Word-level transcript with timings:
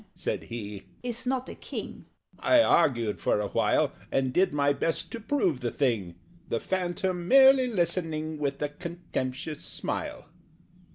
'""A 0.01 0.03
man," 0.05 0.09
said 0.15 0.43
he, 0.45 0.85
"is 1.03 1.27
not 1.27 1.47
a 1.47 1.53
King." 1.53 2.05
I 2.39 2.63
argued 2.63 3.19
for 3.21 3.39
a 3.39 3.49
while, 3.49 3.91
And 4.11 4.33
did 4.33 4.51
my 4.51 4.73
best 4.73 5.11
to 5.11 5.19
prove 5.19 5.59
the 5.59 5.69
thing 5.69 6.15
The 6.49 6.59
Phantom 6.59 7.27
merely 7.27 7.67
listening 7.67 8.39
With 8.39 8.59
a 8.63 8.69
contemptuous 8.69 9.61
smile. 9.63 10.25